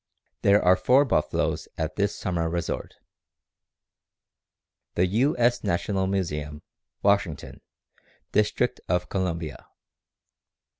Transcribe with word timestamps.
_There 0.41 0.63
are 0.65 0.75
four 0.75 1.05
buffaloes 1.05 1.67
at 1.77 1.95
this 1.95 2.15
summer 2.15 2.49
resort. 2.49 2.95
_The 4.95 5.07
U. 5.07 5.37
S. 5.37 5.63
National 5.63 6.07
Museum, 6.07 6.63
Washington, 7.03 7.61
District 8.31 8.79
of 8.89 9.09
Columbia. 9.09 9.67